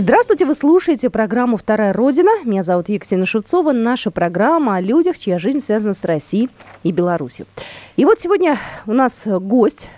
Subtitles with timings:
[0.00, 2.30] Здравствуйте, вы слушаете программу «Вторая Родина».
[2.44, 3.72] Меня зовут Екатерина Шевцова.
[3.72, 6.48] Наша программа о людях, чья жизнь связана с Россией
[6.82, 7.44] и Беларусью.
[7.96, 9.90] И вот сегодня у нас гость.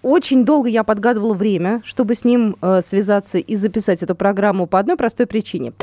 [0.00, 4.78] Очень долго я подгадывала время, чтобы с ним э, связаться и записать эту программу по
[4.78, 5.74] одной простой причине.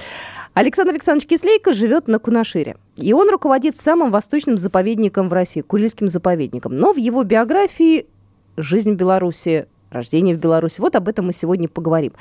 [0.55, 2.77] Александр Александрович Кислейко живет на Кунашире.
[2.95, 6.75] И он руководит самым восточным заповедником в России, Курильским заповедником.
[6.75, 8.07] Но в его биографии
[8.57, 10.81] жизнь в Беларуси, рождение в Беларуси.
[10.81, 12.13] Вот об этом мы сегодня поговорим.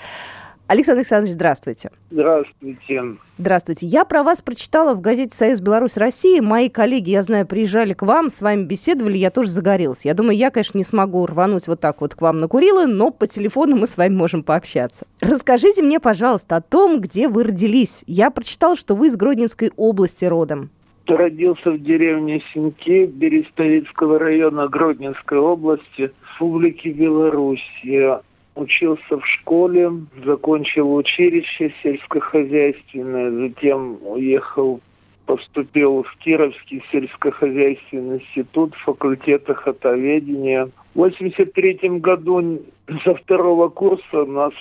[0.70, 1.91] Александр Александрович, здравствуйте.
[2.12, 3.16] Здравствуйте.
[3.38, 3.87] Здравствуйте.
[3.87, 6.38] Я про вас прочитала в газете «Союз Беларусь России».
[6.38, 10.05] Мои коллеги, я знаю, приезжали к вам, с вами беседовали, я тоже загорелась.
[10.05, 13.10] Я думаю, я, конечно, не смогу рвануть вот так вот к вам на Курилы, но
[13.10, 15.09] по телефону мы с вами можем пообщаться.
[15.18, 18.05] Расскажите мне, пожалуйста, о том, где вы родились.
[18.07, 20.71] Я прочитала, что вы из Гродненской области родом.
[21.09, 27.60] Родился в деревне Синьки Берестовицкого района Гродненской области, Республики Беларусь
[28.54, 29.90] учился в школе,
[30.24, 34.80] закончил училище сельскохозяйственное, затем уехал,
[35.26, 40.66] поступил в Кировский сельскохозяйственный институт факультета хатоведения.
[40.95, 42.62] В 83 году
[43.04, 44.52] со второго курса нас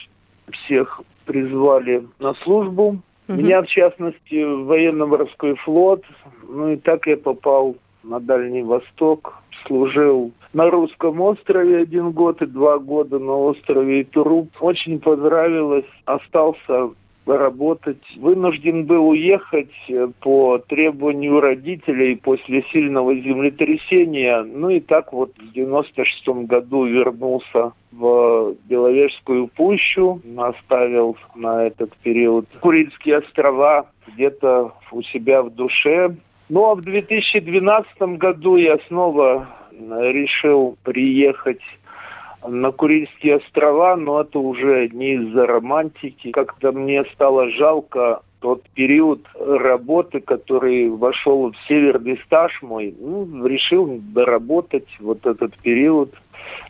[0.52, 3.02] всех призвали на службу.
[3.28, 3.38] Угу.
[3.38, 6.04] Меня, в частности, в военно-морской флот.
[6.48, 12.46] Ну и так я попал на Дальний Восток, служил на русском острове один год и
[12.46, 14.50] два года на острове Итуруп.
[14.62, 16.92] Очень понравилось, остался
[17.26, 18.04] работать.
[18.18, 19.74] Вынужден был уехать
[20.22, 24.44] по требованию родителей после сильного землетрясения.
[24.44, 32.46] Ну и так вот в 96 году вернулся в Беловежскую пущу, оставил на этот период
[32.62, 36.16] Курильские острова где-то у себя в душе.
[36.50, 41.62] Ну а в 2012 году я снова решил приехать
[42.48, 46.32] на Курильские острова, но это уже не из-за романтики.
[46.32, 54.00] Как-то мне стало жалко тот период работы, который вошел в северный стаж мой, ну, решил
[54.02, 56.16] доработать вот этот период.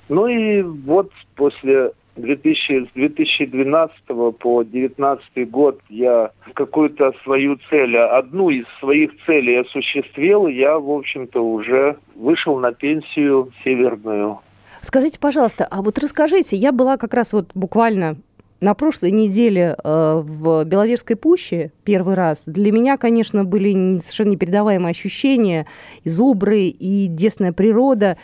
[0.10, 3.98] Ну и вот после 2000, с 2012
[4.40, 11.42] по 2019 год я какую-то свою цель, одну из своих целей осуществил, я, в общем-то,
[11.42, 14.40] уже вышел на пенсию северную.
[14.82, 18.18] Скажите, пожалуйста, а вот расскажите, я была как раз вот буквально
[18.62, 22.44] на прошлой неделе э, в Беловежской пуще первый раз.
[22.46, 25.66] Для меня, конечно, были совершенно непередаваемые ощущения.
[26.04, 28.18] И зубры, и десная природа.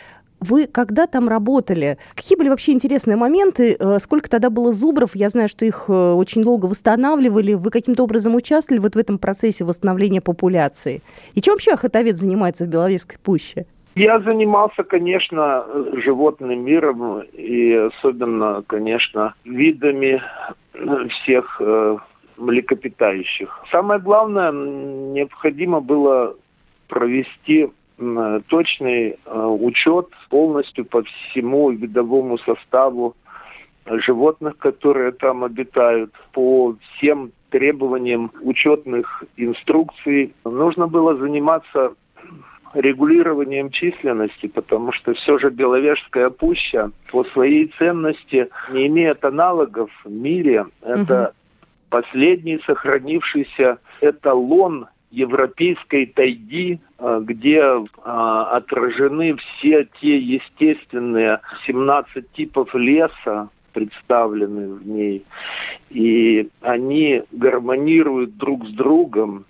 [0.47, 1.97] Вы когда там работали?
[2.13, 3.75] Какие были вообще интересные моменты?
[3.79, 5.15] Э, сколько тогда было зубров?
[5.15, 7.55] Я знаю, что их э, очень долго восстанавливали.
[7.55, 11.01] Вы каким-то образом участвовали вот в этом процессе восстановления популяции?
[11.33, 13.65] И чем вообще охотовед занимается в Беловежской пуще?
[13.95, 20.21] Я занимался, конечно, животным миром и особенно, конечно, видами
[21.09, 21.97] всех э,
[22.37, 23.63] млекопитающих.
[23.71, 26.35] Самое главное, необходимо было
[26.87, 27.71] провести
[28.47, 33.15] точный э, учет полностью по всему видовому составу
[33.85, 40.33] животных, которые там обитают, по всем требованиям учетных инструкций.
[40.43, 41.93] Нужно было заниматься
[42.73, 50.11] регулированием численности, потому что все же Беловежская пуща по своей ценности не имеет аналогов в
[50.11, 50.65] мире.
[50.81, 51.33] Это угу.
[51.89, 57.63] последний сохранившийся эталон европейской тайги, а, где
[58.03, 65.25] а, отражены все те естественные 17 типов леса, представлены в ней.
[65.89, 69.45] И они гармонируют друг с другом,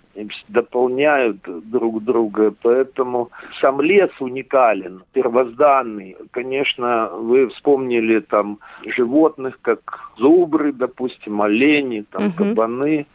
[0.48, 1.38] дополняют
[1.70, 6.16] друг друга, поэтому сам лес уникален, первозданный.
[6.30, 12.36] Конечно, вы вспомнили там животных, как зубры, допустим, олени, там угу.
[12.36, 13.06] кабаны,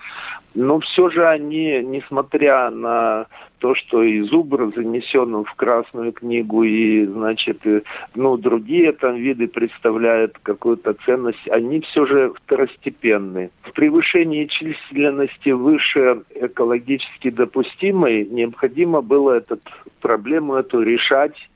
[0.53, 3.27] но все же они, несмотря на
[3.59, 7.61] то, что и зубр занесен в Красную книгу, и, значит,
[8.15, 13.51] ну, другие там виды представляют какую-то ценность, они все же второстепенные.
[13.61, 19.59] В превышении численности выше экологически допустимой необходимо было эту
[20.01, 21.49] проблему эту решать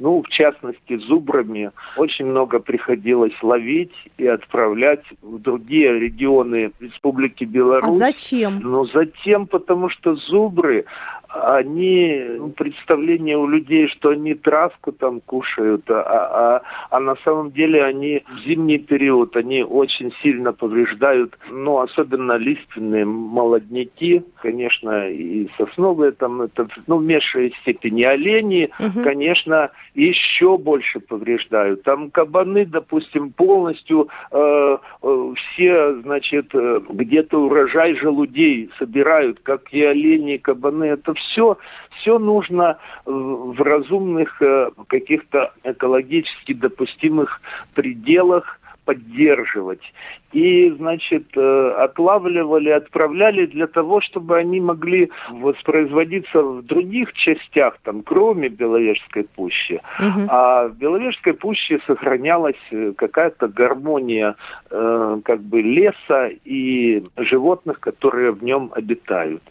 [0.00, 7.94] ну, в частности, зубрами очень много приходилось ловить и отправлять в другие регионы Республики Беларусь.
[7.94, 8.60] А зачем?
[8.60, 10.86] Ну, затем, потому что зубры
[11.32, 17.52] они ну, представление у людей, что они травку там кушают, а, а, а на самом
[17.52, 25.48] деле они в зимний период они очень сильно повреждают, ну особенно лиственные молодняки, конечно, и
[25.56, 29.02] сосновые там это, ну в меньшей степени олени, угу.
[29.02, 31.82] конечно, еще больше повреждают.
[31.82, 39.82] Там кабаны, допустим, полностью э, э, все, значит, э, где-то урожай желудей собирают, как и
[39.84, 40.84] олени, и кабаны.
[40.84, 41.58] Это все,
[41.90, 47.40] все нужно в разумных э, каких-то экологически допустимых
[47.74, 49.92] пределах поддерживать.
[50.32, 58.02] И, значит, э, отлавливали, отправляли для того, чтобы они могли воспроизводиться в других частях, там,
[58.02, 59.80] кроме Беловежской пущи.
[59.98, 60.26] Угу.
[60.28, 64.34] А в Беловежской пуще сохранялась э, какая-то гармония
[64.70, 69.42] э, как бы леса и животных, которые в нем обитают.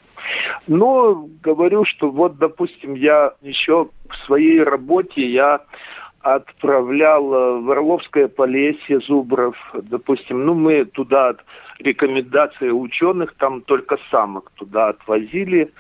[0.68, 5.62] Но говорю, что вот, допустим, я еще в своей работе я
[6.22, 11.36] отправлял в Орловское Полесье Зубров, допустим, ну мы туда
[11.80, 15.72] рекомендации ученых, там только самок туда отвозили.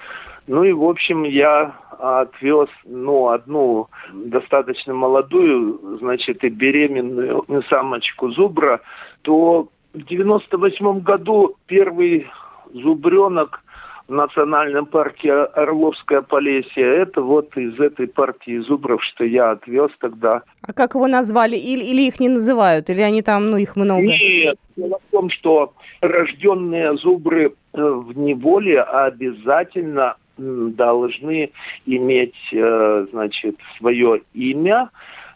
[0.47, 8.81] Ну и, в общем, я отвез, ну, одну достаточно молодую, значит, и беременную самочку зубра,
[9.21, 12.27] то в 98 году первый
[12.73, 13.63] зубренок
[14.09, 16.83] в национальном парке Орловская Полесье.
[16.83, 20.41] Это вот из этой партии зубров, что я отвез тогда.
[20.63, 21.55] А как его назвали?
[21.55, 22.89] Или, или их не называют?
[22.89, 24.01] Или они там, ну, их много?
[24.01, 31.51] Нет, дело в том, что рожденные зубры э, в неволе обязательно должны
[31.85, 34.89] иметь, э, значит, свое имя.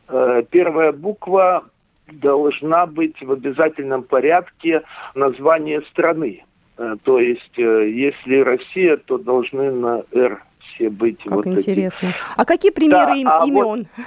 [0.08, 1.66] Э, первая буква
[2.12, 4.82] должна быть в обязательном порядке
[5.14, 6.44] название страны.
[6.78, 12.08] Э, то есть, э, если Россия, то должны на «Р» все быть как вот интересно.
[12.08, 12.16] Эти.
[12.36, 13.64] А какие примеры да, им, а имен?
[13.64, 14.06] Вот,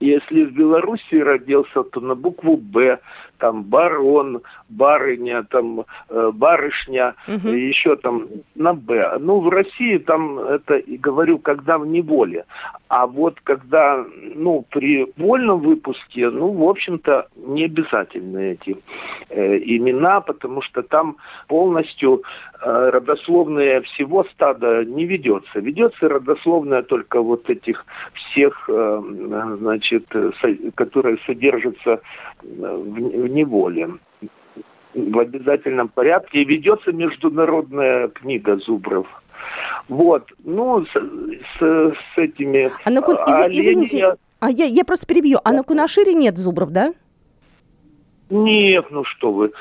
[0.00, 2.98] если в Беларуси родился, то на букву «Б»,
[3.38, 7.48] там барон, барыня, там э, барышня, угу.
[7.48, 9.18] еще там на «Б».
[9.18, 12.44] Ну, в России там это, и говорю, когда в неволе.
[12.88, 14.04] А вот когда,
[14.34, 18.76] ну, при вольном выпуске, ну, в общем-то, не обязательны эти
[19.28, 21.16] э, имена, потому что там
[21.48, 22.22] полностью
[22.62, 25.60] э, родословная всего стада не ведется.
[25.60, 27.84] Ведется родословная только вот этих
[28.14, 29.02] всех, э,
[29.58, 32.00] значит, со, которые содержатся
[32.42, 33.90] в, в неволе
[34.94, 36.42] в обязательном порядке.
[36.42, 39.06] И ведется международная книга Зубров.
[39.88, 42.70] Вот, ну, с, с, с этими...
[42.84, 45.40] А на, из, извините, а я, я просто перебью.
[45.44, 46.92] А на Кунашире нет зубров, да?
[48.28, 49.52] Нет, ну что вы,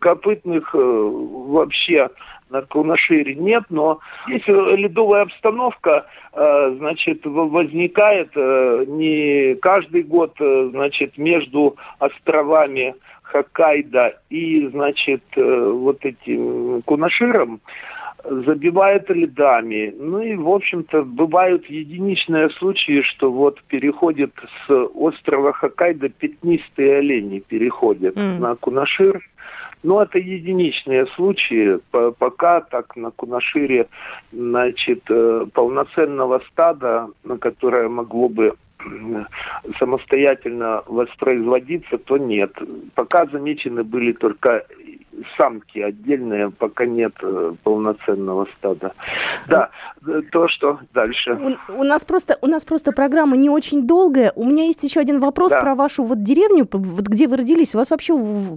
[0.00, 2.10] копытных э, вообще
[2.50, 11.16] на Кунашире нет, но если ледовая обстановка, э, значит, возникает э, не каждый год, значит,
[11.16, 17.60] между островами Хоккайдо и, значит, вот этим Кунаширом,
[18.30, 19.94] забивает льдами.
[19.96, 24.32] Ну и, в общем-то, бывают единичные случаи, что вот переходит
[24.66, 28.38] с острова Хоккайдо пятнистые олени переходят mm.
[28.38, 29.22] на Кунашир.
[29.82, 31.78] Но это единичные случаи.
[31.90, 33.86] Пока так на Кунашире,
[34.32, 38.54] значит, э, полноценного стада, на которое могло бы
[39.78, 42.52] самостоятельно воспроизводиться, то нет.
[42.94, 44.64] Пока замечены были только
[45.36, 48.92] самки отдельные, пока нет э, полноценного стада.
[49.46, 49.70] Да,
[50.06, 51.38] э, то, что дальше.
[51.68, 54.32] У, у, нас просто, у нас просто программа не очень долгая.
[54.34, 55.60] У меня есть еще один вопрос да.
[55.60, 57.74] про вашу вот деревню, вот где вы родились.
[57.74, 58.14] У вас вообще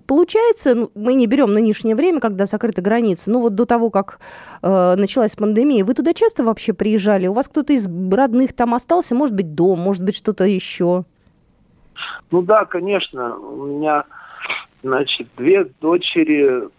[0.08, 4.20] получается, ну, мы не берем нынешнее время, когда закрыты границы, но вот до того, как
[4.62, 7.28] э, началась пандемия, вы туда часто вообще приезжали?
[7.28, 9.16] У вас кто-то из родных там остался?
[9.16, 11.06] Может быть, дом, может быть, что-то еще?
[12.32, 13.38] Ну да, конечно.
[13.38, 14.06] У меня
[14.84, 16.70] значит, две дочери,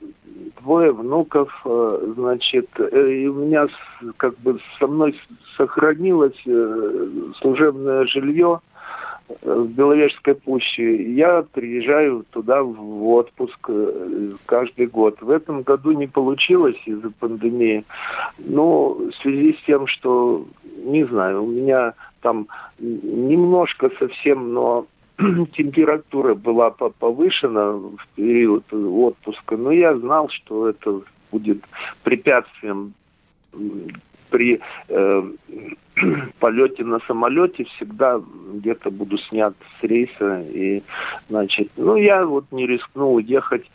[0.60, 3.66] двое внуков, э, значит, э, и у меня
[4.16, 5.18] как бы со мной
[5.56, 7.08] сохранилось э,
[7.40, 8.60] служебное жилье
[9.40, 11.14] в Беловежской пуще.
[11.14, 13.70] Я приезжаю туда в отпуск
[14.44, 15.22] каждый год.
[15.22, 17.84] В этом году не получилось из-за пандемии.
[18.38, 20.46] Но в связи с тем, что,
[20.84, 22.46] не знаю, у меня там
[22.78, 24.86] немножко совсем, но
[25.52, 31.62] температура была повышена в период отпуска, но я знал, что это будет
[32.02, 32.94] препятствием
[34.30, 35.22] при э,
[36.38, 37.64] полете на самолете.
[37.64, 38.20] Всегда
[38.54, 40.82] где-то буду снят с рейса и
[41.28, 43.70] значит ну я вот не рискнул ехать.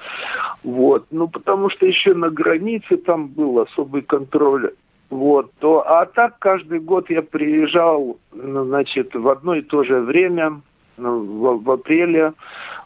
[0.63, 1.05] Вот.
[1.11, 4.71] Ну потому что еще на границе там был особый контроль.
[5.09, 10.01] Вот, то, а так каждый год я приезжал, ну, значит, в одно и то же
[10.01, 10.61] время, ну,
[10.97, 12.33] в, в апреле.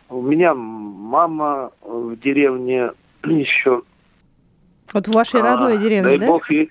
[0.09, 2.91] У меня мама в деревне
[3.23, 3.83] еще.
[4.93, 6.27] Вот в вашей родной а, деревне, дай да?
[6.27, 6.69] Бог ей,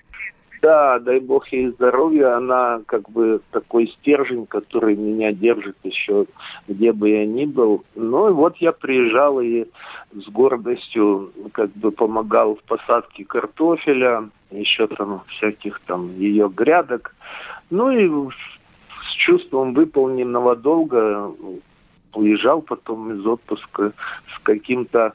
[0.61, 2.37] да, дай бог ей здоровья.
[2.37, 6.27] Она как бы такой стержень, который меня держит еще,
[6.67, 7.83] где бы я ни был.
[7.95, 9.65] Ну и вот я приезжал и
[10.13, 17.15] с гордостью как бы помогал в посадке картофеля, еще там всяких там ее грядок.
[17.71, 18.07] Ну и
[19.01, 21.31] с чувством выполненного долга
[22.13, 23.93] уезжал потом из отпуска
[24.27, 25.13] с каким-то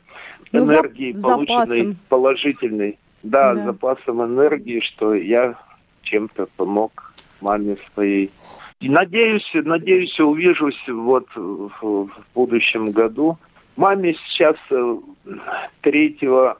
[0.52, 1.98] ну, энергией, за, полученной запасом.
[2.08, 3.66] положительной да, да.
[3.66, 5.58] запасом энергии, что я
[6.02, 8.30] чем-то помог маме своей.
[8.80, 13.38] И надеюсь, надеюсь, увижусь вот в, в будущем году.
[13.76, 14.56] Маме сейчас
[15.80, 16.54] 3 э,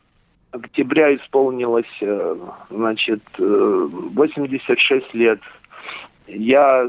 [0.51, 2.37] октября исполнилось, э,
[2.71, 5.41] значит, 86 э, лет.
[6.27, 6.89] Я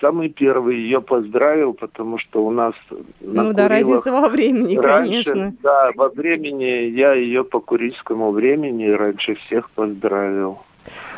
[0.00, 2.74] самый первый ее поздравил, потому что у нас
[3.20, 5.56] на Ну да, разница во времени, раньше, конечно.
[5.62, 10.58] Да, во времени я ее по курильскому времени раньше всех поздравил.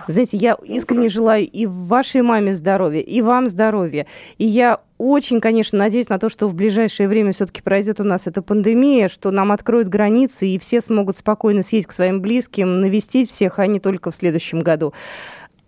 [0.06, 4.06] Знаете, я искренне желаю и вашей маме здоровья, и вам здоровья.
[4.38, 8.26] И я очень, конечно, надеюсь на то, что в ближайшее время все-таки пройдет у нас
[8.26, 13.30] эта пандемия, что нам откроют границы, и все смогут спокойно съесть к своим близким, навестить
[13.30, 14.92] всех, а не только в следующем году.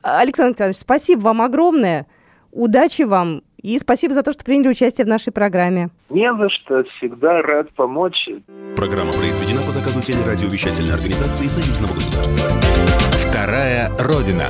[0.03, 2.07] Александр Александрович, спасибо вам огромное.
[2.53, 5.89] Удачи вам и спасибо за то, что приняли участие в нашей программе.
[6.11, 8.29] Не за что, всегда рад помочь.
[8.77, 12.51] Программа произведена по заказу телерадиовещательной организации Союзного государства.
[13.13, 14.49] Вторая Родина.